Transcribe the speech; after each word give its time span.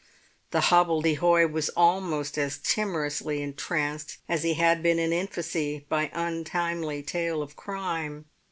The 0.49 0.61
hobbledehoy 0.71 1.51
was 1.51 1.69
almost 1.77 2.35
as 2.35 2.57
timorously 2.57 3.43
entranced 3.43 4.17
as 4.27 4.41
he 4.41 4.55
had 4.55 4.81
been 4.81 4.97
in 4.97 5.13
infancy 5.13 5.85
by 5.89 6.09
untimely 6.11 7.03
tale 7.03 7.43
of 7.43 7.55
crime. 7.55 8.25